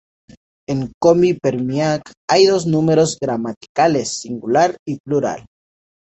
[0.67, 5.45] En Komi-Permyak hay dos números gramaticales: singular y plural.